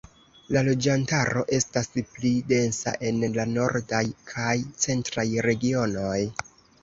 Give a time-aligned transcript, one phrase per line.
[0.55, 4.01] La loĝantaro estas pli densa en la nordaj
[4.33, 6.19] kaj centraj regionoj.